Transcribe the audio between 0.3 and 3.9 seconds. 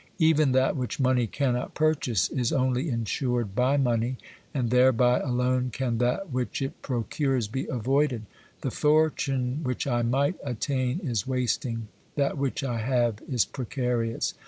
that which money cannot purchase is only insured by